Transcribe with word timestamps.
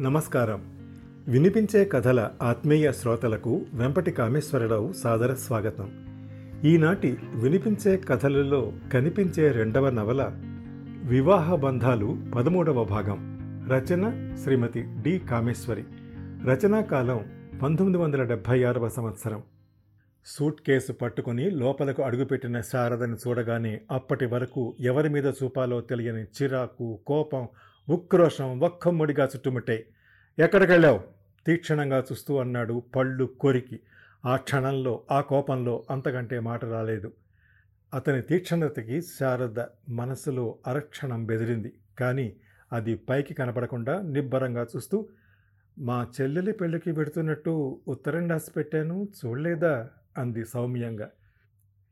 నమస్కారం. 0.00 0.62
వినిపించే 1.28 1.84
కథల 1.84 2.30
ఆత్మీయ 2.42 2.92
శ్రోతలకు 2.92 3.66
వెంపటి 3.74 4.10
కామేశ్వరరావు 4.10 4.92
సాదర 4.92 5.34
స్వాగతం. 5.34 5.92
ఈనాటి 6.64 7.16
వినిపించే 7.34 7.96
కథలలో 7.96 8.72
కనిపించే 8.92 9.52
రెండవ 9.52 9.90
నవల 9.90 10.30
వివాహ 11.04 11.54
బంధాలు 11.54 12.18
పదమూడవ 12.34 12.84
భాగం. 12.84 13.38
రచన 13.72 14.34
శ్రీమతి 14.42 14.84
డి 15.02 15.18
కామేశ్వరి. 15.18 15.84
రచనా 16.46 16.80
కాలం 16.80 17.48
పంతొమ్మిది 17.62 17.98
వందల 17.98 18.22
డెబ్భై 18.22 18.64
ఆరవ 18.64 18.88
సంవత్సరం. 18.88 19.42
సూట్ 20.26 20.60
కేసు 20.60 20.92
పట్టుకుని 20.92 21.50
లోపలకు 21.50 22.02
అడుగుపెట్టిన 22.02 22.60
శారదని 22.60 23.14
చూడగానే 23.14 23.80
అప్పటి 23.90 24.26
వరకు 24.26 24.74
ఎవరి 24.80 25.08
మీద 25.08 25.26
చూపాలో 25.26 25.80
తెలియని 25.80 26.22
చిరాకు 26.22 26.98
కోపం 27.06 27.48
ఉక్రోషం 27.88 28.60
ఒక్కమ్మడిగా 28.60 29.24
చుట్టుముట్టాయి 29.24 29.84
ఎక్కడికెళ్ళావు? 30.38 31.00
తీక్షణంగా 31.46 31.98
చూస్తూ 32.12 32.36
అన్నాడు 32.36 32.82
పళ్ళు 32.96 33.24
కొరికి. 33.24 33.80
ఆ 34.24 34.36
క్షణంలో 34.36 35.02
ఆ 35.10 35.20
కోపంలో 35.20 35.84
అంతకంటే 35.90 36.40
మాట 36.40 36.64
రాలేదు. 36.64 37.12
అతని 37.94 38.22
తీక్షణతకి 38.22 39.02
శారద 39.02 39.60
మనసులో 39.88 40.58
అరక్షణం 40.66 41.26
బెదిరింది. 41.26 41.72
కానీ 42.00 42.36
అది 42.72 42.94
పైకి 42.94 43.34
కనపడకుండా 43.34 44.02
నిబ్బరంగా 44.02 44.66
చూస్తూ 44.76 45.08
మా 45.78 46.06
చెల్లెలి 46.20 46.52
పెళ్ళికి 46.52 46.92
పెడుతున్నట్టు 46.92 47.80
ఉత్తరం 47.88 48.30
రాసి 48.30 48.50
పెట్టాను 48.56 49.08
చూడలేదా? 49.26 49.90
అంది 50.18 50.44
సౌమ్యంగా. 50.44 51.10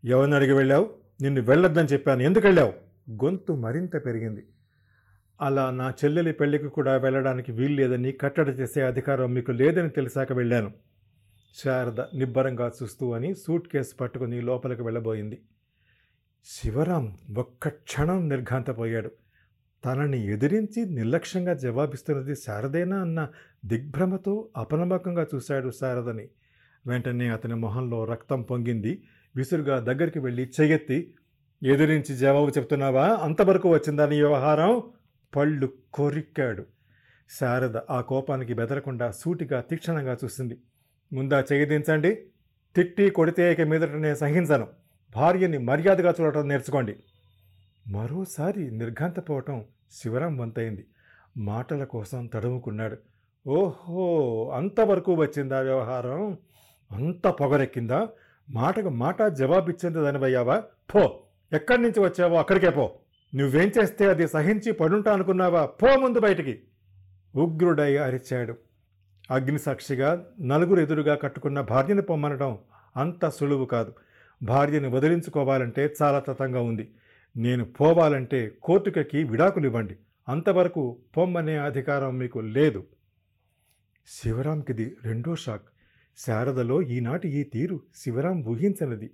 ఎవరిని 0.04 0.36
అడిగి 0.36 0.52
వెళ్ళావు? 0.52 0.94
నిన్ను 1.22 1.42
వెళ్ళొద్దని 1.42 1.88
చెప్పాను. 1.88 2.22
ఎందుకు 2.22 2.46
వెళ్ళావు? 2.46 2.72
గొంతు 3.24 3.52
మరింత 3.52 4.06
పెరిగింది. 4.06 4.46
అలా 5.42 5.70
నా 5.70 5.90
చెల్లెలి 5.90 6.32
పెళ్ళికి 6.32 6.68
కూడా 6.68 6.96
వెళ్ళడానికి 6.96 7.52
వీలు 7.52 7.74
లేదని 7.74 8.12
కట్టడి 8.12 8.50
చేసే 8.50 8.82
అధికారం 8.82 9.34
మీకు 9.34 9.52
లేదని 9.52 9.90
తెలిసాక 9.90 10.32
వెళ్ళాను. 10.32 10.72
శారద 11.64 12.00
నిబ్బరంగా 12.00 12.72
చూస్తూ 12.82 13.12
అని 13.12 13.34
సూట్ 13.34 13.68
కేసు 13.68 13.96
పట్టుకుని 14.00 14.40
లోపలికి 14.40 14.82
వెళ్ళబోయింది. 14.82 15.42
శివరాం 16.44 17.18
ఒక్క 17.38 17.68
క్షణం 17.68 18.28
నిర్ఘాంతపోయాడు. 18.28 19.10
తనని 19.84 20.32
ఎదిరించి 20.32 20.86
నిర్లక్ష్యంగా 20.86 21.54
జవాబిస్తున్నది 21.54 22.36
శారదేనా 22.36 23.00
అన్న 23.00 23.28
దిగ్భ్రమతో 23.64 24.48
అపనమ్మకంగా 24.56 25.26
చూశాడు 25.34 25.70
శారదని. 25.70 26.28
వెంటనే 26.86 27.28
అతని 27.28 27.54
మొహంలో 27.54 28.04
రక్తం 28.04 28.42
పొంగింది. 28.42 29.02
విసురుగా 29.36 29.80
దగ్గరికి 29.80 30.18
వెళ్ళి 30.18 30.50
చెయ్యెత్తి 30.60 31.14
ఎదిరించి 31.62 32.16
జవాబు 32.16 32.50
చెప్తున్నావా? 32.58 33.08
అంతవరకు 33.08 33.68
వచ్చిందా 33.68 34.06
నీ 34.06 34.16
వ్యవహారం? 34.16 34.82
పళ్ళు 35.36 35.72
కొరిక్కాడు. 35.92 36.66
శారద 37.30 37.76
ఆ 37.76 38.00
కోపానికి 38.00 38.54
బెదరకుండా 38.54 39.10
సూటిగా 39.10 39.60
తీక్షణంగా 39.60 40.16
చూసింది. 40.24 40.58
ముందా 41.12 41.40
చెయ్యదించండి 41.40 42.22
తిట్టి 42.76 43.10
కొడితే 43.10 43.52
ఇక 43.52 43.60
మీదట 43.60 43.90
నేను 43.90 44.14
సహించను. 44.14 44.66
భార్యని 45.16 45.58
మర్యాదగా 45.58 46.14
చూడటం 46.20 46.48
నేర్చుకోండి. 46.48 46.96
మరోసారి 47.88 48.70
నిర్ఘాంతపోవటం 48.70 49.64
శివరాం 49.92 50.38
వంతైంది. 50.38 50.86
మాటల 51.36 51.84
కోసం 51.84 52.26
తడుముకున్నాడు. 52.26 52.96
ఓహో! 53.48 54.50
అంతవరకు 54.56 55.14
వచ్చిందా 55.14 55.60
వ్యవహారం? 55.60 56.38
అంత 56.90 57.26
పొగరెక్కిందా? 57.26 58.08
మాటకు 58.50 58.88
మాట 58.88 59.22
జవాబిచ్చింది 59.22 59.98
దానివయ్యావా? 59.98 60.62
పో! 60.94 61.22
ఎక్కడి 61.52 61.82
నుంచి 61.82 62.00
వచ్చావో 62.00 62.36
అక్కడికే 62.36 62.70
పో! 62.70 62.98
నువ్వేం 63.34 63.72
చేస్తే 63.78 64.06
అది 64.06 64.28
సహించి 64.28 64.72
పడుంటా 64.72 65.12
అనుకున్నావా 65.12 65.66
పో 65.66 65.96
ముందు 65.96 66.20
బయటికి. 66.20 66.60
ఉగ్రుడై 67.34 67.96
అరిచాడు. 67.96 68.54
అగ్నిసాక్షిగా 69.30 70.26
నలుగురు 70.40 70.80
ఎదురుగా 70.80 71.14
కట్టుకున్న 71.14 71.60
భార్యను 71.60 72.02
పొమ్మనడం 72.02 72.58
అంత 72.96 73.28
సులువు 73.28 73.64
కాదు. 73.64 73.94
భార్యను 74.42 74.90
వదిలించుకోవాలంటే 74.90 75.94
చాలా 76.02 76.18
తతంగా 76.18 76.60
ఉంది. 76.60 76.94
నేను 77.36 77.64
పోవాలంటే 77.64 78.52
కోర్టుకకి 78.62 79.24
విడాకులు 79.24 79.66
ఇవ్వండి 79.66 79.96
అంతవరకు 80.28 80.98
పొమ్మనే 81.16 81.56
అధికారం 81.56 82.18
మీకు 82.18 82.38
లేదు. 82.38 82.84
శివరాంకిది 84.06 84.96
రెండో 85.04 85.34
షాక్. 85.34 85.62
శారదలో 86.18 86.82
ఈనాటి 86.82 87.28
ఈ 87.28 87.42
తీరు 87.42 87.80
శివరాం 87.96 88.44
ఊహించనిది. 88.44 89.10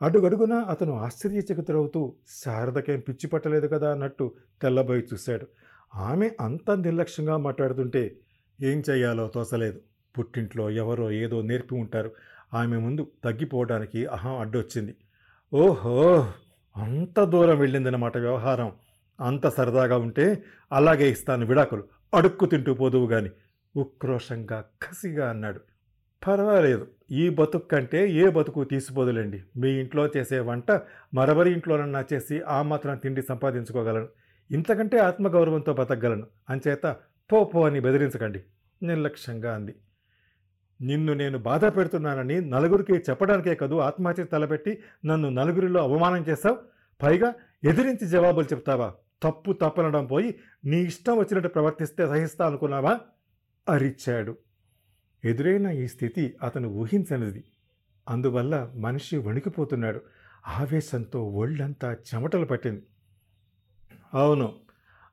అడుగడుగునా 0.00 0.64
అతను 0.64 0.92
ఆశ్చర్యచకితులవుతూ 0.98 2.16
శారదకేం 2.42 3.00
పిచ్చి 3.00 3.26
పట్టలేదు 3.26 3.66
కదా 3.66 3.90
అన్నట్టు 3.90 4.34
తెల్లబోయి 4.62 5.04
చూశాడు. 5.14 5.46
ఆమె 5.94 6.30
అంత 6.40 6.70
నిర్లక్ష్యంగా 6.70 7.36
మాట్లాడుతుంటే 7.36 8.16
ఏం 8.60 8.82
చెయ్యాలో 8.90 9.28
తోసలేదు. 9.28 9.80
పుట్టింట్లో 10.18 10.70
ఎవరో 10.70 11.10
ఏదో 11.10 11.42
నేర్పి 11.42 11.74
ఉంటారు. 11.74 12.10
ఆమె 12.54 12.76
ముందు 12.76 13.12
తగ్గిపోవడానికి 13.24 14.06
అహం 14.06 14.38
అడ్డొచ్చింది. 14.38 14.94
ఓహో! 15.52 15.96
అంత 16.76 17.24
దూరం 17.24 17.58
వెళ్ళిందన్నమాట 17.58 18.16
వ్యవహారం. 18.16 18.72
అంత 19.20 19.46
సరదాగా 19.48 19.96
ఉంటే 19.96 20.44
అలాగే 20.72 21.10
ఇస్తాను 21.10 21.46
విడాకులు. 21.46 21.84
అడుక్కు 22.14 22.46
తింటూ 22.46 22.74
పోదువు 22.74 23.06
గాని. 23.06 23.30
ఉక్రోషంగా 23.76 24.64
కసిగా 24.82 25.30
అన్నాడు. 25.30 25.60
పర్వాలేదు. 26.26 26.86
ఈ 27.10 27.28
బతుకు 27.28 27.66
కంటే 27.68 28.10
ఏ 28.10 28.28
బతుకు 28.28 28.64
తీసిపోదులేండి. 28.64 29.42
మీ 29.56 29.68
ఇంట్లో 29.68 30.06
చేసే 30.06 30.38
వంట 30.38 30.80
మరొకరి 31.14 31.52
ఇంట్లోనన్నా 31.52 32.04
చేసి 32.12 32.40
ఆ 32.40 32.62
మాత్రం 32.62 32.96
తిండి 32.96 33.22
సంపాదించుకోగలను. 33.22 34.08
ఇంతకంటే 34.50 34.98
ఆత్మగౌరవంతో 34.98 35.74
బతకగలను. 35.74 36.26
అంచేత 36.50 36.96
పో 37.32 37.44
పో 37.44 37.66
అని 37.66 37.80
బెదిరించకండి. 37.80 38.44
నిర్లక్ష్యంగా 38.82 39.54
అంది. 39.54 39.74
నిన్ను 40.80 41.14
నేను 41.14 41.38
బాధ 41.38 41.64
పెడుతున్నానని 41.64 42.40
నలుగురికి 42.40 42.92
చెప్పడానికే 42.92 43.54
కదూ 43.54 43.78
ఆత్మహత్య 43.78 44.24
తలపెట్టి 44.24 44.82
నన్ను 45.04 45.28
నలుగురిలో 45.28 45.82
అవమానం 45.82 46.24
చేస్తావు 46.28 46.58
పైగా 47.02 47.34
ఎదిరించి 47.64 48.06
జవాబులు 48.06 48.46
చెప్తావా? 48.46 48.94
తప్పు 49.22 49.52
తప్పనడం 49.52 50.06
పోయి 50.06 50.34
నీ 50.64 50.80
ఇష్టం 50.80 51.18
వచ్చినట్టు 51.18 51.48
ప్రవర్తిస్తే 51.48 52.06
సహిస్తా 52.06 52.46
అనుకున్నావా? 52.46 53.00
అరిచాడు. 53.68 54.36
ఎదురైన 55.24 55.66
ఈ 55.66 55.86
స్థితి 55.86 56.34
అతను 56.42 56.68
ఊహించనిది. 56.68 57.44
అందువల్ల 58.08 58.70
మనిషి 58.76 59.16
వణికిపోతున్నాడు. 59.16 60.00
ఆవేశంతో 60.48 61.24
ఒళ్ళంతా 61.24 61.92
చెమటలు 61.92 62.44
పట్టింది. 62.44 62.82
అవును 64.14 64.52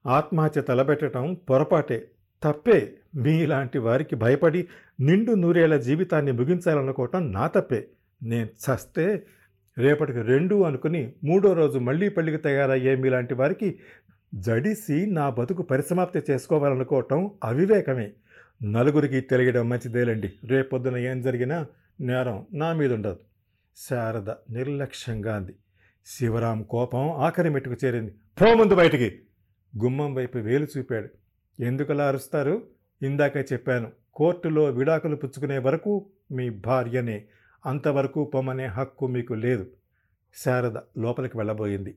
ఆత్మహత్య 0.08 0.62
తలబెట్టడం 0.62 1.34
పొరపాటే. 1.34 2.12
తప్పే. 2.44 2.94
మీలాంటి 3.16 3.78
వారికి 3.78 4.16
భయపడి 4.16 4.68
నిండు 5.00 5.32
నూరేళ్ళ 5.32 5.78
జీవితాన్ని 5.78 6.32
ముగించాలనుకోవటం 6.32 7.32
నా 7.32 7.48
తప్పే. 7.48 7.88
నేను 8.24 8.46
చస్తే 8.46 9.26
రేపటికి 9.78 10.22
రెండు 10.22 10.64
అనుకుని 10.64 11.14
మూడో 11.24 11.54
రోజు 11.54 11.80
మళ్ళీ 11.80 12.10
పెళ్ళికి 12.10 12.44
తయారయ్యే 12.44 12.96
మీలాంటి 12.96 13.34
వారికి 13.34 13.80
జడిసి 14.36 15.06
నా 15.06 15.30
బతుకు 15.30 15.62
పరిసమాప్తి 15.62 16.32
చేసుకోవాలనుకోవటం 16.32 17.32
అవివేకమే. 17.44 18.12
నలుగురికి 18.64 19.22
తెలియడం 19.22 19.70
మంచిదేలండి. 19.70 20.34
రేపొద్దున 20.44 20.98
ఏం 20.98 21.22
జరిగినా 21.22 21.66
నేరం 22.02 22.46
నా 22.54 22.74
మీద 22.74 22.94
ఉండదు 22.94 23.20
శారద 23.78 24.30
నిర్లక్ష్యంగా 24.30 25.36
అంది. 25.36 25.56
శివరాం 26.06 26.64
కోపం 26.64 27.12
ఆఖరి 27.12 27.50
మెట్టుకు 27.50 27.86
చేరింది. 27.86 28.12
పో 28.42 28.54
ముందు 28.54 28.76
బయటికి! 28.76 29.22
గుమ్మం 29.84 30.14
వైపు 30.16 30.38
వేలు 30.38 30.68
చూపాడు. 30.78 31.10
ఎందుకలా 31.64 32.08
అరుస్తారు? 32.08 32.64
ఇందాక 33.02 33.38
చెప్పాను. 33.38 33.92
కోర్టులో 34.14 34.64
విడాకులు 34.64 35.16
పుచ్చుకునే 35.16 35.58
వరకు 35.58 36.10
మీ 36.32 36.50
భార్యనే 36.50 37.26
అంతవరకు 37.66 38.24
పొమ్మనే 38.24 38.66
హక్కు 38.66 39.08
మీకు 39.08 39.34
లేదు. 39.34 39.68
శారద 40.36 40.78
లోపలికి 40.98 41.38
వెళ్ళబోయింది. 41.38 41.96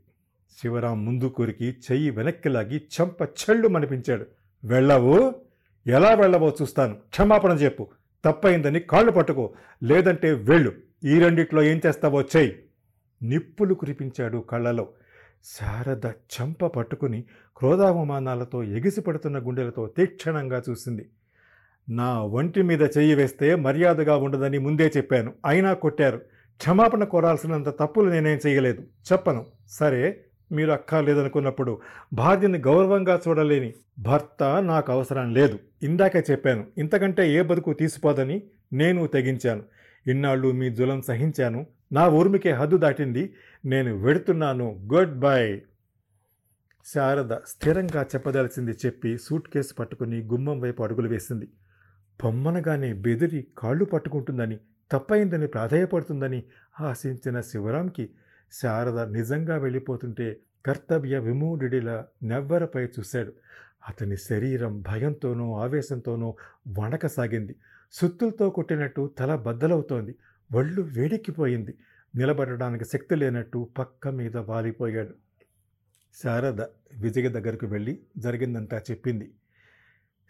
శివరాం 0.63 1.05
ముందు 1.05 1.25
కొరికి 1.25 1.65
చెయ్యి 1.65 2.11
వెనక్కి 2.11 2.49
లాగి 2.49 2.79
చెంప 2.79 3.23
చెళ్ళు 3.23 3.69
మనిపించాడు. 3.69 4.27
వెళ్ళవు? 4.65 5.35
ఎలా 5.91 6.15
వెళ్ళవో 6.15 6.55
చూస్తాను. 6.63 6.95
క్షమాపణ 6.95 7.51
చెప్పు. 7.51 7.89
తప్పైందని 8.25 8.81
కాళ్ళు 8.81 9.13
పట్టుకో. 9.13 9.55
లేదంటే 9.83 10.33
వెళ్ళు. 10.33 10.73
ఈ 11.05 11.19
రెండిట్లో 11.19 11.63
ఏం 11.63 11.81
చేస్తావో 11.87 12.23
చెయ్యి. 12.23 12.63
నిప్పులు 13.23 13.75
కురిపించాడు 13.75 14.39
కళ్ళలో. 14.39 14.89
శారద 15.45 16.07
చెంప 16.07 16.67
పట్టుకుని 16.67 17.25
క్రోధావమానాలతో 17.57 18.63
ఎగిసిపడుతున్న 18.63 19.39
గుండెలతో 19.39 19.87
తీక్షణంగా 19.87 20.63
చూసింది. 20.71 21.11
నా 21.89 22.23
ఒంటి 22.23 22.63
మీద 22.63 22.83
చెయ్యి 22.83 23.15
వేస్తే 23.15 23.55
మర్యాదగా 23.55 24.17
ఉండదని 24.17 24.59
ముందే 24.59 24.93
చెప్పాను. 24.97 25.33
అయినా 25.47 25.73
కొట్టారు. 25.73 26.19
క్షమాపణ 26.57 27.05
కోరాల్సినంత 27.05 27.69
తప్పులు 27.69 28.11
నేనేం 28.11 28.39
చేయలేదు 28.47 28.83
చెప్పను. 29.13 29.47
సరే. 29.69 30.25
మీరు 30.53 30.73
అక్కర్లేదనుకున్నప్పుడు 30.73 31.81
భార్యని 32.13 32.59
గౌరవంగా 32.59 33.21
చూడలేని 33.29 33.75
భర్త 33.99 34.63
నాకు 34.63 34.93
అవసరం 34.93 35.35
లేదు. 35.35 35.59
ఇందాకే 35.83 36.25
చెప్పాను 36.31 36.67
ఇంతకంటే 36.79 37.35
ఏ 37.35 37.43
బతుకు 37.43 37.73
తీసిపోదని 37.73 38.43
నేను 38.73 39.07
తెగించాను. 39.07 39.63
ఇన్నాళ్ళు 40.07 40.53
మీ 40.53 40.71
జులం 40.71 41.03
సహించాను. 41.03 41.67
నా 41.93 42.09
ఊర్మికే 42.09 42.51
హద్దు 42.51 42.77
దాటింది. 42.77 43.35
నేను 43.65 43.97
వెడుతున్నాను. 44.03 44.89
Good 44.95 45.19
bye. 45.19 45.63
శారద 46.95 47.33
స్థిరంగా 47.47 48.03
చెప్పదలిసింది 48.03 48.71
చెప్పి 48.71 49.19
సూట్ 49.19 49.49
కేసు 49.49 49.75
పట్టుకుని 49.75 50.21
గుమ్మం 50.21 50.61
వైపు 50.61 50.83
అడుగులు 50.83 51.09
వేసింది. 51.09 51.49
పొమ్మనగానే 52.25 52.93
బెదిరి 52.93 53.47
కాళ్ళు 53.59 53.85
పట్టుకుంటుందని 53.85 54.59
తప్పైందని 54.93 55.47
ప్రాధాయపడుతుందని 55.47 56.43
ఆశించిన 56.81 57.41
శివరాంకి 57.41 58.11
శారద 58.53 59.13
నిజంగా 59.13 59.57
వెళ్ళిపోతుంటే 59.57 60.37
కర్తవ్య 60.67 61.19
విమూఢుడిలా 61.19 62.07
నెవ్వరపై 62.23 62.85
చూశాడు. 62.85 63.33
అతని 63.89 64.17
శరీరం 64.17 64.83
భయంతోనూ 64.83 65.55
ఆవేశంతోనూ 65.55 66.35
వణకసాగింది 66.79 67.57
సుత్తులతో 67.93 68.51
కొట్టినట్టు 68.51 69.11
తల 69.19 69.37
బద్దలవుతోంది. 69.37 70.15
ఒళ్ళు 70.55 70.83
వేడెక్కిపోయింది. 70.83 71.75
నిలబడడానికి 72.17 72.85
శక్తి 72.85 73.15
లేనట్టు 73.15 73.71
పక్క 73.79 74.09
మీద 74.09 74.37
వాలిపోయాడు. 74.37 75.15
శారద 76.23 76.61
విజయ 76.99 77.29
దగ్గరకు 77.29 77.67
వెళ్ళి 77.67 78.01
జరిగిందంతా 78.19 78.79
చెప్పింది. 78.91 79.31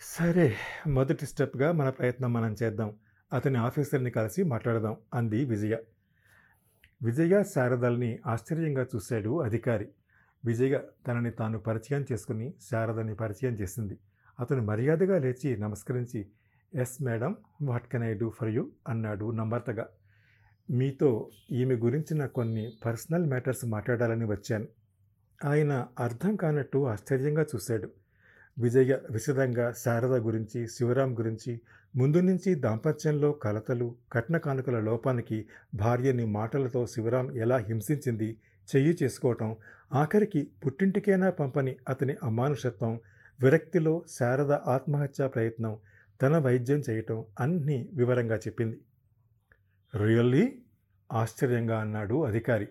సరే 0.00 0.54
మొదటి 0.86 1.26
స్టెప్గా 1.26 1.72
మన 1.72 1.88
ప్రయత్నం 1.88 2.32
మనం 2.32 2.56
చేద్దాం. 2.62 2.94
అతని 3.32 3.58
ఆఫీసర్ని 3.58 4.10
కలిసి 4.10 4.42
మాట్లాడదాం 4.42 4.96
అంది 5.14 5.44
విజయ. 5.44 5.76
విజయ 7.02 7.42
శారదల్ని 7.42 8.18
ఆశ్చర్యంగా 8.26 8.86
చూశాడు 8.96 9.42
అధికారి. 9.42 9.88
విజయ 10.44 10.80
తనని 11.08 11.30
తాను 11.30 11.58
పరిచయం 11.58 12.04
చేసుకుని 12.12 12.54
శారదని 12.70 13.14
పరిచయం 13.14 13.52
చేసింది. 13.52 13.98
అతను 14.40 14.62
మర్యాదగా 14.62 15.18
లేచి 15.18 15.56
నమస్కరించి 15.56 16.26
yes 16.74 17.02
madam 17.02 17.36
what 17.62 17.88
can 17.88 18.04
I 18.04 18.14
do 18.14 18.30
for 18.30 18.48
you? 18.48 18.70
అన్నాడు 18.88 19.30
నమ్రతగా. 19.30 19.86
మీతో 20.70 21.30
ఈమె 21.50 21.74
గురించిన 21.74 22.26
కొన్ని 22.26 22.72
పర్సనల్ 22.84 23.26
మ్యాటర్స్ 23.26 23.64
మాట్లాడాలని 23.64 24.24
వచ్చాను. 24.24 24.66
ఆయన 25.44 25.86
అర్థం 25.98 26.36
కానట్టు 26.36 26.86
ఆశ్చర్యంగా 26.86 27.42
చూశాడు. 27.42 27.90
విజయ 28.60 28.98
విశదంగా 29.10 29.72
శారద 29.72 30.14
గురించి 30.18 30.66
శివరాం 30.66 31.18
గురించి 31.18 31.60
ముందు 31.96 32.20
నుంచి 32.20 32.54
దాంపత్యంలో 32.54 33.32
కలతలు 33.32 33.86
కట్న 34.12 34.36
కానుకల 34.36 34.80
లోపానికి 34.80 35.38
భార్యని 35.74 36.24
మాటలతో 36.24 36.86
శివరాం 36.86 37.36
ఎలా 37.36 37.56
హింసించింది 37.56 38.28
చెయ్యి 38.68 38.96
చేసుకోవటం 39.02 39.56
ఆఖరికి 39.92 40.50
పుట్టింటికైనా 40.66 41.30
పంపని 41.30 41.76
అతని 41.88 42.16
అమానుషత్వం 42.22 42.92
విరక్తిలో 43.40 44.02
శారద 44.18 44.52
ఆత్మహత్యా 44.52 45.26
ప్రయత్నం 45.26 45.76
తన 46.22 46.38
వైద్యం 46.38 46.82
చేయటం 46.90 47.24
అన్నీ 47.40 47.88
వివరంగా 47.92 48.36
చెప్పింది. 48.36 48.78
రియల్లీ? 49.94 50.44
ఆశ్చర్యంగా 51.12 51.78
అన్నాడు 51.80 52.24
అధికారి. 52.24 52.68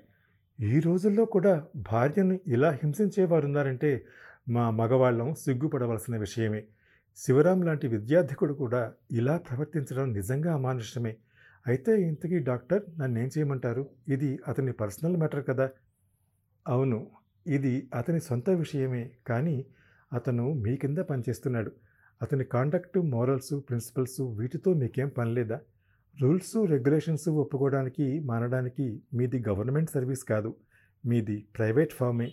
ఈ 0.60 0.80
రోజుల్లో 0.80 1.26
కూడా 1.26 1.54
భార్యను 1.92 2.40
ఇలా 2.48 2.70
హింసించేవారున్నారంటే 2.72 3.92
మా 4.56 4.70
మగవాళ్ళం 4.70 5.30
సిగ్గుపడవలసిన 5.36 6.16
విషయమే. 6.18 6.62
శివరాం 7.18 7.60
లాంటి 7.68 7.88
విద్యార్థికుడు 7.88 8.54
కూడా 8.54 8.82
ఇలా 9.12 9.38
ప్రవర్తించడం 9.38 10.06
నిజంగా 10.14 10.52
అమానుషమే 10.54 11.14
అయితే 11.68 11.94
ఇంతకీ 12.02 12.38
డాక్టర్ 12.50 12.84
నన్నేం 13.00 13.30
చేయమంటారు? 13.38 13.84
ఇది 14.08 14.30
అతని 14.48 14.72
పర్సనల్ 14.72 15.18
మ్యాటర్ 15.18 15.44
కదా. 15.50 15.68
అవును 16.68 17.00
ఇది 17.48 17.74
అతని 17.94 18.20
సొంత 18.20 18.50
విషయమే. 18.50 19.04
కానీ 19.28 19.58
అతను 20.14 20.46
మీ 20.64 20.74
కింద 20.78 21.00
పనిచేస్తున్నాడు. 21.12 21.72
అతని 22.22 22.44
కాండక్ట్ 22.44 22.98
మోరల్స్ 23.14 23.54
ప్రిన్సిపల్స్ 23.68 24.22
వీటితో 24.40 24.74
మీకేం 24.74 25.10
పనిలేదా 25.10 25.60
రూల్స్ 26.22 26.56
రెగ్యులేషన్స్ 26.74 27.30
ఒప్పుకోవడానికి 27.44 28.06
మానడానికి 28.32 28.86
మీది 29.14 29.40
గవర్నమెంట్ 29.50 29.90
సర్వీస్ 29.90 30.24
కాదు. 30.24 30.52
మీది 31.06 31.38
ప్రైవేట్ 31.58 31.94
ఫామే 31.94 32.30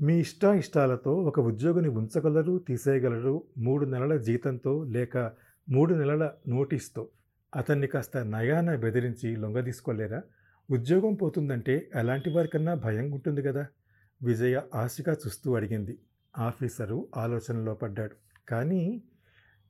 మీ 0.00 0.20
ఇష్ట 0.20 0.44
ఇష్టాలతో 0.44 1.14
ఒక 1.14 1.40
ఉద్యోగిని 1.40 1.88
ఉంచగలరు 1.88 2.58
తీసేయగలరు 2.58 3.42
మూడు 3.58 3.86
నెలల 3.86 4.16
జీతంతో 4.16 4.84
లేక 4.84 5.32
మూడు 5.68 5.94
నెలల 5.94 6.32
నోటీస్తో. 6.48 7.08
అతన్ని 7.56 7.86
కాస్త 7.86 8.16
నయాన 8.16 8.76
బెదిరించి 8.76 9.36
లొంగదీసుకోలేరా 9.36 10.22
ఉద్యోగం 10.70 11.14
పోతుందంటే 11.14 11.90
ఎలాంటి 11.94 12.30
వారికన్నా 12.30 12.74
భయం 12.74 13.10
ఉంటుంది 13.10 13.42
కదా? 13.42 13.66
విజయ 14.22 14.60
ఆశగా 14.74 15.12
చూస్తూ 15.12 15.54
అడిగింది. 15.54 15.98
ఆఫీసరు 16.38 17.08
ఆలోచనలో 17.16 17.74
పడ్డాడు. 17.74 18.14
కానీ 18.48 19.02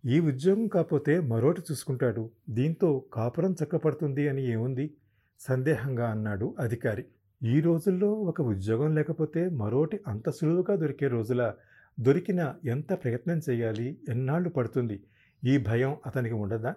ఈ 0.07 0.21
ఉద్యోగం 0.21 0.67
కాకపోతే 0.67 1.21
మరోటి 1.21 1.63
చూసుకుంటాడు. 1.73 2.31
దీంతో 2.51 3.05
కాపురం 3.13 3.57
చక్కపడుతుంది 3.65 4.29
అని 4.29 4.53
ఏముంది? 4.53 4.95
సందేహంగా 5.41 6.11
అన్నాడు 6.11 6.55
అధికారి. 6.59 7.05
ఈ 7.45 7.61
రోజుల్లో 7.61 8.13
ఒక 8.13 8.41
ఉద్యోగం 8.41 8.95
లేకపోతే 8.95 9.49
మరోటి 9.49 10.01
అంత 10.07 10.31
సులువుగా 10.31 10.77
దొరికే 10.77 11.09
రోజుల 11.09 11.55
దొరికిన 12.01 12.55
ఎంత 12.65 12.93
ప్రయత్నం 12.93 13.41
చేయాలి 13.51 13.99
ఎన్నాళ్ళు 14.09 14.49
పడుతుంది 14.49 15.03
ఈ 15.45 15.59
భయం 15.59 15.97
అతనికి 16.07 16.35
ఉండదా? 16.35 16.75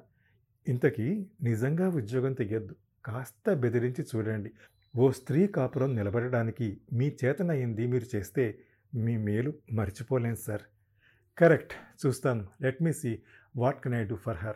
ఇంతకీ 0.68 1.28
నిజంగా 1.44 1.90
ఉద్యోగం 1.90 2.34
తెగద్దు. 2.34 2.76
కాస్త 3.06 3.54
బెదిరించి 3.54 4.06
చూడండి. 4.16 4.52
ఓ 4.98 5.12
స్త్రీ 5.12 5.48
కాపురం 5.48 5.96
నిలబడడానికి 5.96 6.78
మీ 6.94 7.18
చేతనయ్యింది 7.26 7.88
మీరు 7.88 8.18
చేస్తే 8.18 8.60
మీ 8.96 9.18
మేలు 9.18 9.54
మర్చిపోలేను 9.72 10.36
సార్. 10.36 10.62
కరెక్ట్. 11.38 11.74
చూస్తాను. 12.06 12.48
Let 12.62 12.84
me 12.84 12.94
see 12.94 13.20
what 13.56 13.84
can 13.84 13.96
I 13.96 14.06
do 14.06 14.16
for 14.16 14.38
her. 14.38 14.56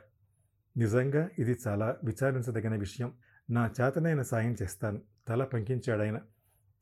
నిజంగా 0.78 1.30
ఇది 1.40 1.58
చాలా 1.68 1.98
విచారించదగిన 2.04 2.76
విషయం. 2.76 3.14
నా 3.50 3.72
చేతనైన 3.82 4.22
సాయం 4.22 4.56
చేస్తాను. 4.62 5.02
తల 5.28 5.44
పంకించాడాయన. 5.44 6.20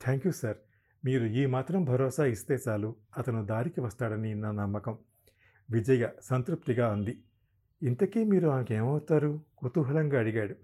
థ్యాంక్ 0.04 0.28
యూ 0.28 0.34
సార్. 0.34 0.58
మీరు 1.06 1.26
ఈ 1.26 1.46
మాత్రం 1.46 1.84
భరోసా 1.84 2.26
ఇస్తే 2.26 2.58
చాలు. 2.68 2.96
అతను 3.18 3.46
దారికి 3.46 3.82
వస్తాడని 3.82 4.36
నా 4.36 4.52
నమ్మకం. 4.52 4.98
విజయ 5.72 6.08
సంతృప్తిగా 6.22 6.92
అంది. 6.92 7.24
ఇంతకీ 7.84 8.24
మీరు 8.24 8.48
ఆమెకి 8.48 8.74
ఏమవుతారు 8.74 9.42
కుతూహలంగా 9.58 10.20
అడిగాడు. 10.20 10.56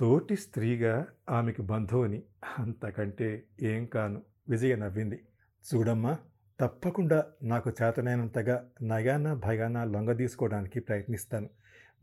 తోటి 0.00 0.36
స్త్రీగా 0.36 1.06
ఆమెకు 1.30 1.62
బంధువుని 1.62 2.22
అంతకంటే 2.58 3.44
ఏం 3.62 3.86
కాను. 3.86 4.22
విజయ 4.48 4.76
నవ్వింది. 4.76 5.20
చూడమ్మా 5.74 6.18
తప్పకుండా 6.60 7.24
నాకు 7.42 7.70
చేతనైనంతగా 7.70 8.70
నయాన 8.82 9.34
భయాన 9.34 9.84
లొంగ 9.84 10.12
తీసుకోవడానికి 10.12 10.80
ప్రయత్నిస్తాను. 10.80 11.48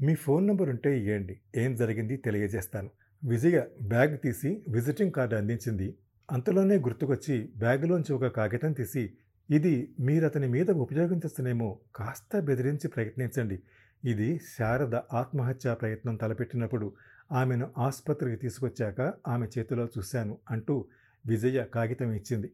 మీ 0.01 0.15
ఫోన్ 0.15 0.47
నెంబర్ 0.47 0.69
ఉంటే 0.69 0.99
ఇవ్వండి 0.99 1.39
ఏం 1.55 1.75
జరిగింది 1.75 2.17
తెలియజేస్తాను. 2.17 2.89
విజయ 3.23 3.61
బ్యాగ్ 3.81 4.17
తీసి 4.19 4.63
విజిటింగ్ 4.69 5.11
కార్డు 5.11 5.35
అందించింది. 5.35 5.95
అంతలోనే 6.31 6.75
గుర్తుకొచ్చి 6.75 7.49
బ్యాగులోంచి 7.57 8.13
ఒక 8.13 8.25
కాగితం 8.25 8.73
తీసి 8.73 9.13
ఇది 9.49 9.95
మీరు 9.99 10.25
అతని 10.25 10.47
మీద 10.47 10.71
ఉపయోగించనేమో 10.71 11.79
కాస్త 11.95 12.39
బెదిరించి 12.39 12.87
ప్రయత్నించండి. 12.87 13.61
ఇది 14.05 14.41
శారద 14.57 14.95
ఆత్మహత్యా 14.95 15.73
ప్రయత్నం 15.73 16.15
తలపెట్టినప్పుడు 16.15 16.93
ఆమెను 17.31 17.71
ఆసుపత్రికి 17.77 18.35
తీసుకొచ్చాక 18.35 19.13
ఆమె 19.27 19.47
చేతిలో 19.57 19.85
చూశాను 19.85 20.37
అంటూ 20.51 20.85
విజయ 21.25 21.63
కాగితం 21.63 22.11
ఇచ్చింది. 22.11 22.51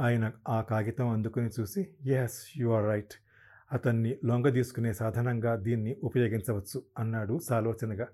ఆయన 0.00 0.32
ఆ 0.48 0.60
కాగితం 0.60 1.08
అందుకుని 1.08 1.50
చూసి 1.60 1.88
ఎస్ 2.06 2.52
యు 2.56 2.68
ఆర్ 2.70 2.86
రైట్. 2.86 3.12
అతన్ని 3.72 4.18
లొంగదీసుకునే 4.24 4.92
సాధనంగా 4.92 5.56
దీన్ని 5.56 5.96
ఉపయోగించవచ్చు 6.04 6.82
అన్నాడు 6.98 7.38
సాలోచనగా 7.38 8.06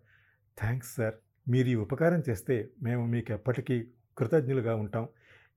థ్యాంక్స్ 0.58 0.94
సార్ 0.94 1.14
మీరు 1.48 1.68
ఈ 1.68 1.74
ఉపకారం 1.74 2.22
చేస్తే 2.28 2.68
మేము 2.82 3.06
మీకు 3.06 3.32
ఎప్పటికీ 3.32 3.86
కృతజ్ఞులుగా 4.18 4.74
ఉంటాం. 4.76 5.08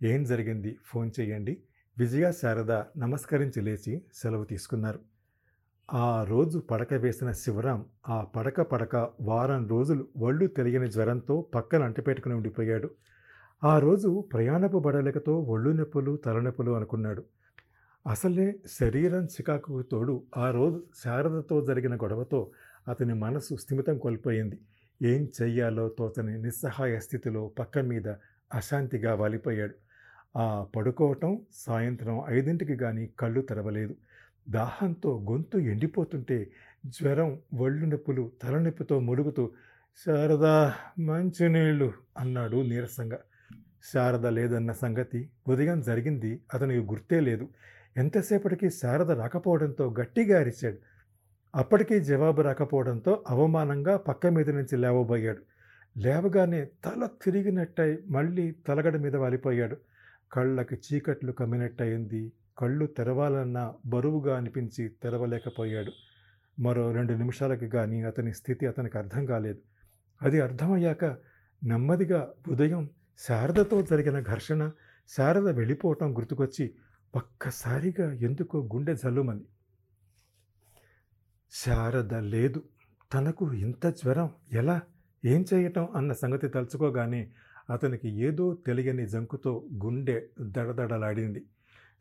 ఏం 0.04 0.24
జరిగింది? 0.24 0.78
ఫోన్ 0.86 1.12
చేయండి. 1.20 1.58
విజయ 1.98 2.32
శారద 2.32 2.72
నమస్కరించి 2.98 3.62
లేచి 3.62 4.02
సెలవు 4.14 4.44
తీసుకున్నారు. 4.44 5.00
ఆ 5.94 6.24
రోజు 6.24 6.60
పడక 6.60 6.94
వేసిన 6.94 7.32
శివరాం 7.32 7.86
ఆ 8.10 8.24
పడక 8.24 8.62
పడక 8.62 9.10
వారం 9.22 9.68
రోజులు 9.68 10.08
ఒళ్ళు 10.18 10.48
తెలియని 10.48 10.92
జ్వరంతో 10.92 11.42
పక్కన 11.56 11.84
అంటిపెట్టుకుని 11.84 12.36
ఉండిపోయాడు. 12.36 12.90
ఆ 13.64 13.80
రోజు 13.80 14.30
ప్రయాణపు 14.34 14.80
బడలికతో 14.80 15.40
ఒళ్ళు 15.40 15.70
నొప్పులు 15.70 16.18
తలనొప్పులు 16.18 16.72
అనుకున్నాడు. 16.72 17.24
అసలే 18.08 18.56
శరీరం 18.68 19.26
చికాకుకు 19.26 19.82
తోడు 19.82 20.24
ఆ 20.38 20.52
రోజు 20.52 20.84
శారదతో 21.04 21.62
జరిగిన 21.66 21.96
గొడవతో 21.96 22.52
అతని 22.88 23.14
మనసు 23.14 23.56
స్థిమితం 23.56 23.98
కోల్పోయింది. 23.98 24.58
ఏం 25.02 25.28
చెయ్యాలో 25.42 25.90
తోతని 25.90 26.42
నిస్సహాయ 26.42 27.00
స్థితిలో 27.00 27.48
పక్క 27.60 27.78
మీద 27.78 28.08
అశాంతిగా 28.54 29.14
వాలిపోయాడు. 29.14 29.76
ఆ 30.38 30.66
పడుకోవటం 30.76 31.42
సాయంత్రం 31.54 32.24
ఐదింటికి 32.30 32.76
కానీ 32.76 33.10
కళ్ళు 33.20 33.42
తెరవలేదు. 33.42 33.96
దాహంతో 34.50 35.26
గొంతు 35.32 35.58
ఎండిపోతుంటే 35.58 36.52
జ్వరం 36.86 37.40
ఒళ్ళు 37.60 37.86
నొప్పులు 37.86 38.32
తలనొప్పితో 38.44 39.00
మురుగుతూ 39.00 39.52
శారదా 40.06 40.74
మంచినీళ్ళు 41.00 41.94
అన్నాడు 42.18 42.58
నీరసంగా. 42.58 43.20
శారద 43.94 44.26
లేదన్న 44.26 44.72
సంగతి 44.72 45.30
ఉదయం 45.48 45.82
జరిగింది 45.82 46.42
అతనికి 46.54 46.80
గుర్తే 46.80 47.20
లేదు. 47.20 47.46
ఎంతసేపటికి 48.00 48.70
శారద 48.70 49.12
రాకపోవడంతో 49.12 49.96
గట్టిగా 50.00 50.40
అరిచాడు. 50.40 50.78
అప్పటికీ 51.56 52.00
జవాబు 52.00 52.42
రాకపోవడంతో 52.42 53.24
అవమానంగా 53.30 53.98
పక్క 53.98 54.28
మీద 54.28 54.50
నుంచి 54.50 54.78
లేవబోయాడు. 54.78 55.42
లేవగానే 55.98 56.66
తల 56.66 57.10
తిరిగినట్టయి 57.24 57.98
మళ్ళీ 58.08 58.52
తలగడ 58.52 58.98
మీద 58.98 59.16
వాలిపోయాడు. 59.16 59.78
కళ్ళకి 60.32 60.76
చీకట్లు 60.76 61.32
కమ్మినట్టయింది. 61.32 62.32
కళ్ళు 62.58 62.86
తెరవాలన్నా 62.86 63.74
బరువుగా 63.86 64.38
అనిపించి 64.38 64.92
తెరవలేకపోయాడు. 65.04 65.92
మరో 66.62 66.92
రెండు 66.92 67.14
నిమిషాలకి 67.14 67.70
కానీ 67.70 68.04
అతని 68.04 68.34
స్థితి 68.34 68.68
అతనికి 68.68 68.98
అర్థం 68.98 69.26
కాలేదు. 69.26 69.60
అది 70.22 70.42
అర్థమయ్యాక 70.42 71.06
నెమ్మదిగా 71.64 72.30
ఉదయం 72.50 72.90
శారదతో 73.28 73.82
జరిగిన 73.82 74.20
ఘర్షణ 74.20 74.72
శారద 75.18 75.50
వెళ్ళిపోవటం 75.50 76.18
గుర్తుకొచ్చి 76.18 76.74
ఒక్కసారిగా 77.16 78.14
ఎందుకో 78.14 78.70
గుండె 78.74 78.96
జల్లుమంది. 78.96 79.44
శారద 81.52 82.14
లేదు. 82.14 82.64
తనకు 83.14 83.54
ఇంత 83.54 83.88
జ్వరం 83.88 84.30
ఎలా? 84.54 84.82
ఏం 85.26 85.46
చేయటం 85.54 85.88
అన్న 85.96 86.14
సంగతి 86.14 86.48
తలుచుకోగానే 86.48 87.32
అతనికి 87.70 88.10
ఏదో 88.10 88.54
తెలియని 88.54 89.08
జంకుతో 89.08 89.66
గుండె 89.84 90.28
దడదడలాడింది. 90.40 91.46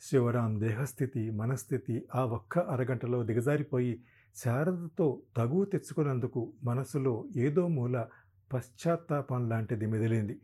శివరాం 0.03 0.61
దేహస్థితి 0.61 1.31
మనస్థితి 1.31 2.09
ఆ 2.15 2.25
ఒక్క 2.25 2.59
అరగంటలో 2.59 3.23
దిగజారిపోయి 3.23 4.03
శారదతో 4.37 5.23
తగువ 5.37 5.65
తెచ్చుకున్నందుకు 5.65 6.53
మనసులో 6.65 7.25
ఏదో 7.37 7.69
మూల 7.69 8.07
పశ్చాత్తాపం 8.53 9.49
లాంటిది 9.49 9.87
మెదిలింది. 9.87 10.41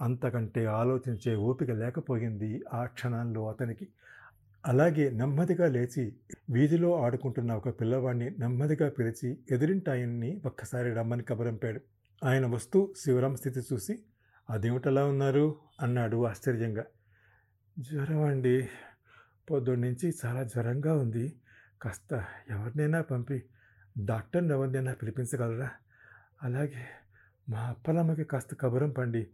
అంతకంటే 0.00 0.66
ఆలోచించే 0.66 1.36
ఓపిక 1.36 1.70
లేకపోయింది 1.70 2.62
ఆ 2.72 2.84
క్షణంలో 2.84 3.48
అతనికి. 3.48 3.88
అలాగే 4.66 5.10
నెమ్మదిగా 5.10 5.66
లేచి 5.66 6.16
వీధిలో 6.50 7.02
ఆడుకుంటున్న 7.02 7.52
ఒక 7.52 7.80
పిల్లవాడిని 7.80 8.30
నెమ్మదిగా 8.30 8.88
పిలిచి 8.88 9.38
ఎదురింటాయన్ని 9.50 10.42
ఒక్కసారి 10.46 10.94
రమ్మని 10.94 11.22
కబరంపాడు. 11.22 11.80
ఆయన 12.24 12.46
వస్తూ 12.46 12.94
శివరాం 12.96 13.36
స్థితి 13.36 13.60
చూసి 13.60 13.98
అదేమిటలా 14.50 15.04
ఉన్నారు? 15.04 15.56
అన్నాడు 15.80 16.26
ఆశ్చర్యంగా. 16.26 16.84
జ్వరం 17.78 18.22
అండి 18.22 18.68
పొద్దున్నుంచి 19.50 20.14
చాలా 20.24 20.42
జ్వరంగా 20.42 20.96
ఉంది. 20.96 21.36
కాస్త 21.82 22.24
ఎవరినైనా 22.50 23.02
పంపి 23.02 23.42
డాక్టర్ని 24.04 24.50
ఎవరినైనా 24.50 24.94
పిలిపించగలరా? 24.94 25.70
అలాగే 26.42 26.86
మా 27.48 27.58
అప్పలమ్మకి 27.58 28.24
కాస్త 28.24 28.54
కబురం 28.54 28.90
పండి 28.90 29.26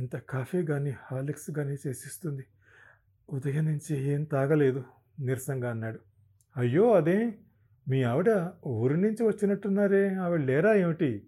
ఇంత 0.00 0.16
కాఫీ 0.16 0.64
కానీ 0.64 0.90
హార్లిక్స్ 0.90 1.50
కానీ 1.50 1.76
చేసిస్తుంది. 1.86 2.44
ఉదయం 3.30 3.64
నుంచి 3.64 4.00
ఏం 4.00 4.24
తాగలేదు. 4.24 4.84
నీరసంగా 5.20 5.70
అన్నాడు. 5.70 6.00
అయ్యో 6.56 6.92
అదే. 6.92 7.34
మీ 7.88 8.02
ఆవిడ 8.02 8.50
ఊరి 8.66 9.00
నుంచి 9.00 9.22
వచ్చినట్టున్నారే. 9.22 10.14
ఆవిడ 10.14 10.40
లేరా 10.40 10.74
ఏమిటి? 10.74 11.26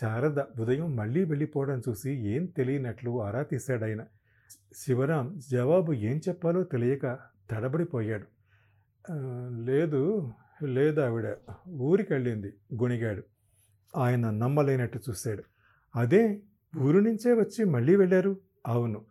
శారద 0.00 0.38
ఉదయం 0.38 0.96
మళ్ళీ 0.96 1.24
వెళ్ళిపోవడం 1.24 1.82
చూసి 1.88 2.10
ఏం 2.10 2.46
తెలియనట్లు 2.46 3.22
ఆరా 3.22 3.42
తీశాడు 3.42 3.84
ఆయన. 3.84 4.04
శివరాం 4.76 5.40
జవాబు 5.50 5.92
ఏం 5.92 6.20
చెప్పాలో 6.28 6.64
తెలియక 6.64 7.18
తడబడిపోయాడు. 7.50 8.26
లేదు 9.64 10.32
లేదు 10.64 11.00
ఆవిడ. 11.00 11.36
ఊరికి 11.68 12.12
వెళ్ళింది 12.12 12.54
గుణిగాడు. 12.82 13.22
ఆయన 13.96 14.30
నమ్మలేనట్టు 14.30 15.00
చూశాడు. 15.10 15.42
అదే 15.96 16.40
ఊరు 16.78 16.98
నుంచే 16.98 17.32
వచ్చి 17.32 17.64
మళ్ళీ 17.64 17.96
వెళ్ళారు? 17.96 18.36
అవును. 18.66 19.04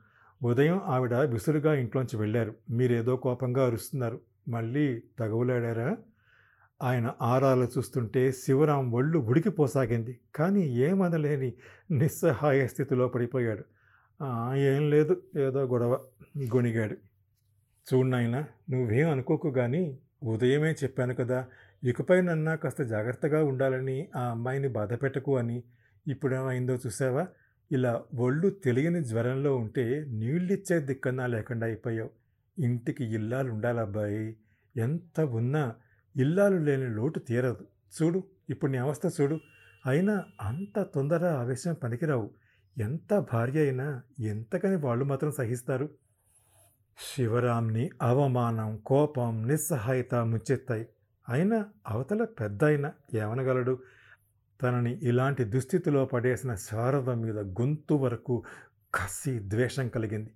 ఉదయం 0.44 0.82
ఆవిడ 0.86 1.14
విసురుగా 1.14 1.74
ఇంట్లోంచి 1.74 2.18
వెళ్ళారు. 2.18 2.56
మీరేదో 2.70 3.16
కోపంగా 3.16 3.66
అరుస్తున్నారు. 3.66 4.20
మళ్ళీ 4.48 5.04
తగవులాడారా? 5.20 5.98
ఆయన 6.84 7.14
ఆరాలు 7.22 7.68
చూస్తుంటే 7.78 8.32
శివరాం 8.32 8.92
ఒళ్ళు 8.92 9.20
ఉడికిపోసాగింది. 9.20 10.20
కానీ 10.36 10.62
ఏమనలేని 10.62 11.54
నిస్సహాయ 11.92 12.68
స్థితిలో 12.68 13.08
పడిపోయాడు. 13.08 13.64
ఏం 14.56 14.90
లేదు. 14.90 15.22
ఏదో 15.40 15.64
గొడవ 15.64 16.04
గొణిగాడు. 16.38 16.96
చూడు 17.94 18.08
నాయనా 18.08 18.46
నువ్వేం 18.72 19.10
అనుకోకు 19.10 19.52
కానీ 19.52 20.00
ఉదయమే 20.24 20.72
చెప్పాను 20.72 21.16
కదా 21.16 21.46
ఇకపై 21.84 22.22
నన్నా 22.22 22.56
కాస్త 22.56 22.84
జాగ్రత్తగా 22.84 23.44
ఉండాలని 23.44 24.10
ఆ 24.16 24.22
అమ్మాయిని 24.22 24.68
బాధ 24.68 24.94
పెట్టకు 24.94 25.38
అని. 25.38 25.64
ఇప్పుడేమైందో 26.08 26.76
చూసావా? 26.76 27.28
ఇలా 27.72 28.04
ఒళ్ళు 28.16 28.50
తెలియని 28.50 29.04
జ్వరంలో 29.04 29.56
ఉంటే 29.56 30.06
నీళ్ళిచ్చే 30.08 30.80
దిక్కన్నా 30.80 31.28
లేకుండా 31.28 31.68
అయిపోయావు. 31.68 32.10
ఇంటికి 32.62 33.04
ఇల్లాలు 33.04 33.52
ఉండాలబ్బాయి 33.52 34.38
ఎంత 34.78 35.20
ఉన్నా 35.20 35.76
ఇల్లాలు 36.16 36.58
లేని 36.58 36.90
లోటు 36.90 37.20
తీరదు. 37.20 37.68
చూడు 38.02 38.24
ఇప్పుడు 38.50 38.72
నీ 38.72 38.78
అవస్థ 38.78 39.22
చూడు. 39.22 39.40
అయినా 39.86 40.24
అంత 40.42 40.82
తొందర 40.96 41.26
ఆవేశం 41.26 41.76
పనికిరావు. 41.84 42.32
ఎంత 42.78 43.26
భార్య 43.34 43.62
అయినా 43.62 44.02
ఎంతకని 44.20 44.76
వాళ్ళు 44.76 45.06
మాత్రం 45.06 45.32
సహిస్తారు? 45.32 45.90
శివరాంని 47.16 47.90
అవమానం 48.02 48.78
కోపం 48.78 49.48
నిస్సహాయత 49.48 50.16
ముచ్చెత్తాయి. 50.16 50.88
అయినా 51.30 51.66
అవతల 51.88 52.24
పెద్ద 52.24 52.64
అయినా 52.64 52.92
ఏమనగలడు? 53.16 53.80
తనని 54.62 55.00
ఇలాంటి 55.04 55.44
దుస్థితిలో 55.44 56.06
పడేసిన 56.06 56.56
శారద 56.56 57.10
మీద 57.10 57.38
గొంతు 57.38 57.94
వరకు 57.94 58.44
కసి 58.94 59.40
ద్వేషం 59.40 59.88
కలిగింది. 59.88 60.30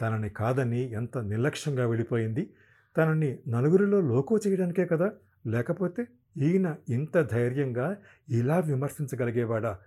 తనని 0.00 0.30
కాదని 0.30 0.92
ఎంత 0.92 1.18
నిర్లక్ష్యంగా 1.18 1.86
వెళ్ళిపోయింది? 1.86 2.52
తనని 2.96 3.38
నలుగురిలో 3.48 4.00
లోకో 4.00 4.38
చేయడానికే 4.46 4.86
కదా? 4.86 5.12
లేకపోతే 5.46 6.06
ఈయన 6.36 6.76
ఇంత 6.88 7.20
ధైర్యంగా 7.20 7.96
ఇలా 8.28 8.58
విమర్శించగలిగేవాడా? 8.58 9.78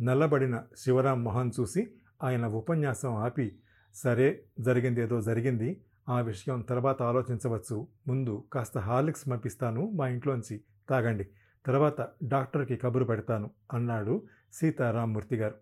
నల్లబడిన 0.00 0.62
శివరాం 0.78 1.24
మోహన్ 1.24 1.50
చూసి 1.60 1.86
ఆయన 2.22 2.46
ఉపన్యాసం 2.46 3.14
ఆపి 3.14 3.58
సరే 3.94 4.42
జరిగింది 4.60 5.00
ఏదో 5.00 5.20
జరిగింది 5.20 5.80
ఆ 6.08 6.20
విషయం 6.20 6.60
తర్వాత 6.60 7.02
ఆలోచించవచ్చు. 7.02 7.86
ముందు 8.08 8.44
కాస్త 8.52 8.78
హార్లిక్స్ 8.78 9.28
పంపిస్తాను 9.30 9.90
మా 9.90 10.08
ఇంట్లోంచి. 10.08 10.60
తాగండి. 10.90 11.28
తర్వాత 11.68 12.08
డాక్టర్కి 12.24 12.76
కబురు 12.76 13.04
పెడతాను 13.04 13.50
అన్నాడు 13.72 14.22
సీతారామూర్తి 14.52 15.36
గారు. 15.36 15.54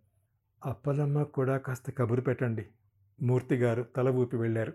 అప్పలమ్మ 0.65 1.23
కూడా 1.23 1.57
కాస్త 1.57 1.91
కబురు 1.99 2.21
పెట్టండి. 2.21 2.67
మూర్తి 3.23 3.57
గారు 3.57 3.87
తల 3.97 4.09
ఊపి 4.09 4.37
వెళ్ళారు. 4.37 4.73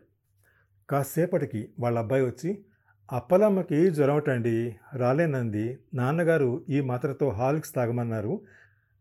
కాసేపటికి 0.89 1.69
వాళ్ళ 1.79 2.00
అబ్బాయి 2.00 2.25
వచ్చి 2.25 2.65
అప్పలమ్మకి 3.11 3.89
జ్వరమటండి 3.89 4.75
రాలేనంది 4.95 5.79
నాన్నగారు 5.93 6.65
ఈ 6.69 6.81
మాత్రతో 6.81 7.29
హార్లిక్స్ 7.29 7.75
తాగమన్నారు. 7.75 8.41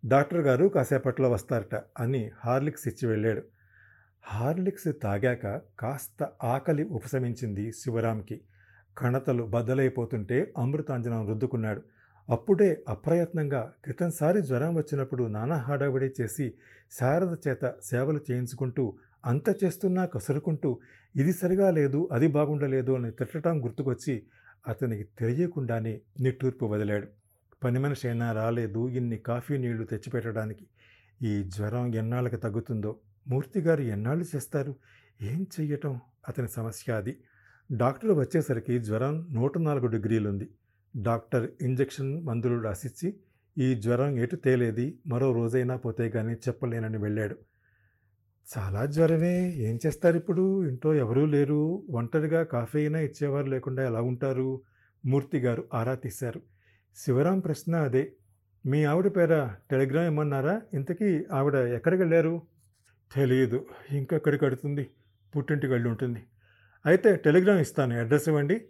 డాక్టర్ 0.07 0.41
గారు 0.41 0.67
కాసేపట్లో 0.67 1.31
వస్తారట 1.31 1.75
అని 1.99 2.31
హార్లిక్స్ 2.45 2.89
ఇచ్చి 2.89 3.09
వెళ్ళాడు. 3.09 3.43
హార్లిక్స్ 4.25 4.93
తాగాక 5.03 5.61
కాస్త 5.81 6.29
ఆకలి 6.43 6.85
ఉపశమించింది 6.85 7.73
శివరాంకి 7.73 8.41
కణతలు 8.99 9.43
బద్దలైపోతుంటే 9.43 10.53
అమృతాంజనం 10.59 11.29
రుద్దుకున్నాడు. 11.29 11.83
అప్పుడే 12.29 12.83
అప్రయత్నంగా 12.89 13.75
క్రితంసారి 13.85 14.43
జ్వరం 14.43 14.75
వచ్చినప్పుడు 14.75 15.25
నానా 15.25 15.57
హడావిడి 15.57 16.11
చేసి 16.21 16.55
శారద 16.99 17.37
చేత 17.49 17.75
సేవలు 17.85 18.21
చేయించుకుంటూ 18.31 18.99
అంత 19.25 19.65
చేస్తున్నా 19.65 20.05
కసురుకుంటూ 20.05 20.81
ఇది 21.17 21.33
సరిగా 21.33 21.71
లేదు 21.71 22.09
అది 22.13 22.27
బాగుండలేదు 22.27 22.93
అని 22.93 23.11
తిట్టడం 23.11 23.65
గుర్తుకొచ్చి 23.65 24.23
అతనికి 24.69 25.05
తెలియకుండానే 25.19 26.01
నిట్టూర్పు 26.21 26.67
వదిలాడు. 26.67 27.07
పని 27.65 27.79
మనిషి 27.79 28.09
అయినా 28.09 28.33
రాలేదు 28.33 28.89
ఇన్ని 28.89 29.19
కాఫీ 29.19 29.59
నీళ్ళు 29.59 29.85
తెచ్చిపెట్టడానికి. 29.85 30.67
ఈ 31.23 31.43
జ్వరం 31.43 31.95
ఎన్నాళ్ళకి 31.95 32.37
తగ్గుతుందో? 32.37 32.99
మూర్తిగారు 33.29 33.83
ఎన్నాళ్ళు 33.83 34.25
చేస్తారు? 34.37 34.77
ఏం 35.23 35.47
చెయ్యటం? 35.61 36.01
అతని 36.29 36.49
సమస్య 36.49 36.93
అది. 36.93 37.19
డాక్టర్ 37.73 38.11
వచ్చేసరికి 38.11 38.79
జ్వరం 38.79 39.29
నూట 39.31 39.59
నాలుగు 39.59 39.87
డిగ్రీలుంది. 39.87 40.51
డాక్టర్ 40.97 41.51
ఇంజెక్షన్ 41.61 42.27
మందులు 42.27 42.63
రాసిచ్చి 42.63 43.15
ఈ 43.59 43.75
జ్వరం 43.75 44.19
ఎటు 44.19 44.37
తేలేది 44.37 44.99
మరో 45.07 45.33
రోజైనా 45.33 45.77
పోతే 45.77 46.09
కానీ 46.09 46.33
చెప్పలేనని 46.33 46.99
వెళ్ళాడు. 46.99 47.37
చాలా 48.57 48.87
జ్వరమే 48.87 49.51
ఏం 49.51 49.79
చేస్తారు 49.87 50.17
ఇప్పుడు 50.17 50.65
ఇంట్లో 50.65 50.95
ఎవరూ 50.95 51.27
లేరు 51.27 51.87
ఒంటరిగా 51.91 52.43
కాఫీ 52.43 52.79
అయినా 52.79 52.99
ఇచ్చేవారు 52.99 53.47
లేకుండా 53.47 53.85
ఎలా 53.85 54.03
ఉంటారు? 54.03 54.63
మూర్తి 55.07 55.39
గారు 55.39 55.65
ఆరా 55.75 55.95
తీశారు. 55.95 56.41
శివరాం 56.97 57.41
ప్రశ్న 57.41 57.77
అదే 57.77 58.13
మీ 58.67 58.85
ఆవిడ 58.85 59.17
పేర 59.17 59.51
టెలిగ్రామ్ 59.71 60.07
ఇమ్మన్నారా? 60.07 60.63
ఇంతకీ 60.75 61.25
ఆవిడ 61.33 61.55
ఎక్కడికి 61.55 62.03
వెళ్ళారు 62.03 62.43
తెలియదు 63.15 63.67
ఇంకెక్కడికి 63.93 64.45
కడుతుంది 64.45 64.91
పుట్టింటికి 65.37 65.73
వెళ్ళి 65.73 65.89
ఉంటుంది. 65.89 66.23
అయితే 66.87 67.17
టెలిగ్రామ్ 67.17 67.61
ఇస్తాను 67.61 68.01
అడ్రస్ 68.01 68.29
ఇవ్వండి. 68.29 68.65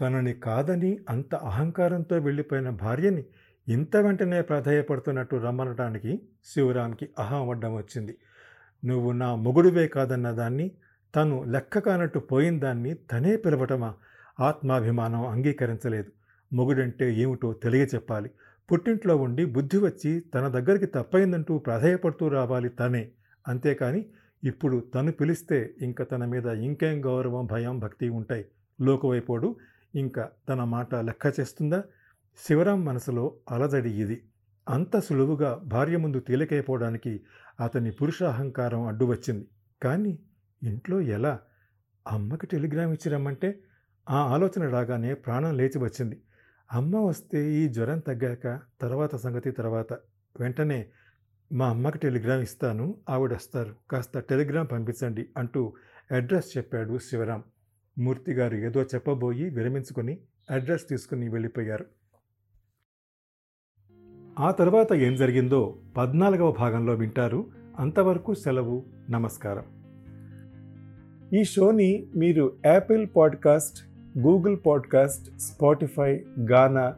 తనని 0.00 0.32
కాదని 0.32 0.98
అంత 1.10 1.34
అహంకారంతో 1.34 2.18
వెళ్ళిపోయిన 2.18 2.70
భార్యని 2.70 3.24
ఇంత 3.68 3.96
వెంటనే 3.96 4.42
ప్రాధాయపడుతున్నట్టు 4.42 5.36
రమ్మనటానికి 5.36 6.20
శివరాంకి 6.44 7.08
అహం 7.18 7.50
అడ్డం 7.50 7.74
వచ్చింది. 7.74 8.16
నువ్వు 8.84 9.12
నా 9.12 9.34
మొగుడువే 9.34 9.88
కాదన్న 9.88 10.30
దాన్ని 10.30 10.70
తను 11.16 11.44
లెక్క 11.44 11.78
కానట్టు 11.78 12.18
పోయిన 12.18 12.58
దాన్ని 12.58 12.94
తనే 12.94 13.36
పిలవటమా? 13.36 13.94
ఆత్మాభిమానం 14.40 15.26
అంగీకరించలేదు. 15.26 16.10
మొగుడంటే 16.52 17.14
ఏమిటో 17.14 17.52
తెలియచెప్పాలి 17.52 18.30
పుట్టింట్లో 18.72 19.16
ఉండి 19.16 19.44
బుద్ధి 19.44 19.78
వచ్చి 19.78 20.20
తన 20.20 20.48
దగ్గరికి 20.48 20.86
తప్పైందంటూ 20.86 21.58
ప్రాధేయపడుతూ 21.58 22.28
రావాలి 22.28 22.68
తనే. 22.68 23.10
అంతేకాని 23.48 24.06
ఇప్పుడు 24.44 24.84
తను 24.94 25.12
పిలిస్తే 25.12 25.74
ఇంకా 25.82 26.04
తన 26.04 26.24
మీద 26.24 26.46
ఇంకేం 26.46 27.04
గౌరవం 27.04 27.46
భయం 27.46 27.78
భక్తి 27.78 28.08
ఉంటాయి. 28.08 28.44
లోకవైపోడు. 28.80 29.56
ఇంకా 29.94 30.30
తన 30.48 30.64
మాట 30.64 30.94
లెక్క 30.94 31.40
చేస్తుందా? 31.40 31.84
శివరాం 32.46 32.84
మనసులో 32.84 33.36
అలజడి 33.50 33.90
ఇది. 33.90 34.24
అంత 34.68 34.98
సులువుగా 34.98 35.60
భార్య 35.64 35.96
ముందు 35.96 36.20
తేలికైపోవడానికి 36.20 37.20
అతని 37.60 37.90
పురుష 37.90 38.22
అహంకారం 38.22 38.86
అడ్డు 38.86 39.04
వచ్చింది. 39.04 39.48
కానీ 39.82 40.18
ఇంట్లో 40.62 41.00
ఎలా? 41.00 41.40
అమ్మకి 42.12 42.46
టెలిగ్రామ్ 42.46 42.92
ఇచ్చి 42.92 43.12
రమ్మంటే 43.12 43.60
ఆ 44.10 44.14
ఆలోచన 44.14 44.68
రాగానే 44.68 45.14
ప్రాణం 45.14 45.56
లేచి 45.56 45.78
వచ్చింది. 45.78 46.22
అమ్మ 46.72 46.96
వస్తే 46.96 47.52
ఈ 47.52 47.68
జ్వరం 47.68 47.98
తగ్గాక 47.98 48.60
తర్వాత 48.80 49.16
సంగతి 49.16 49.50
తర్వాత. 49.50 49.92
వెంటనే 50.40 50.90
మా 51.52 51.68
అమ్మకి 51.68 51.98
టెలిగ్రామ్ 51.98 52.42
ఇస్తాను 52.42 53.00
ఆవిడ 53.08 53.34
వస్తారు 53.34 53.74
కాస్త 53.90 54.18
టెలిగ్రామ్ 54.18 54.68
పంపించండి 54.72 55.28
అంటూ 55.36 55.74
అడ్రస్ 56.12 56.56
చెప్పాడు 56.56 56.98
శివరాం. 56.98 57.44
మూర్తి 57.98 58.32
గారు 58.32 58.56
ఏదో 58.56 58.82
చెప్పబోయి 58.82 59.50
విరమించుకొని 59.50 60.18
అడ్రస్ 60.50 60.88
తీసుకుని 60.88 61.28
వెళ్ళిపోయారు. 61.28 61.84
ఆ 64.38 64.50
తర్వాత 64.50 64.92
ఏం 64.92 65.16
జరిగిందో 65.16 65.76
పద్నాలుగవ 65.96 66.52
భాగంలో 66.52 66.94
వింటారు. 66.94 67.46
అంతవరకు 67.78 68.34
సెలవు 68.34 68.84
నమస్కారం. 69.10 69.64
ఈ 71.34 71.44
షోని 71.44 72.06
మీరు 72.16 72.52
Apple 72.66 73.06
podcast 73.16 73.78
Google 74.18 74.56
podcast 74.66 75.40
Spotify 75.40 76.24
Gaana 76.50 76.94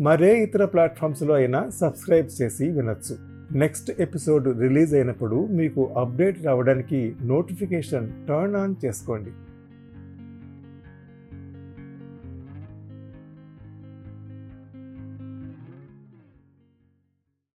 మరే 0.00 0.42
ఇతర 0.42 0.64
ప్లాట్ఫామ్స్లో 0.64 1.34
అయినా 1.34 1.70
సబ్స్క్రైబ్ 1.70 2.42
చేసి 2.42 2.68
వినొచ్చు. 2.70 3.16
నెక్స్ట్ 3.58 3.90
ఎపిసోడ్ 4.00 4.60
రిలీజ్ 4.60 4.94
అయినప్పుడు 4.94 5.46
మీకు 5.46 5.86
అప్డేట్ 5.86 6.44
రావడానికి 6.44 7.16
నోటిఫికేషన్ 7.22 8.26
టర్న్ 8.26 8.56
ఆన్ 8.56 8.74
చేసుకోండి. 8.84 9.30